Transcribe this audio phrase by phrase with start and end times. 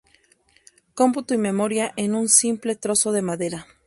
[0.95, 3.67] Cómputo y memoria en un simple trozo de madera.